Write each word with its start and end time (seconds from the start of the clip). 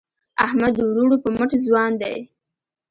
احمد 0.45 0.73
د 0.75 0.79
وروڼو 0.89 1.15
په 1.23 1.29
مټ 1.37 1.51
ځوان 1.65 1.91
دی. 2.01 2.17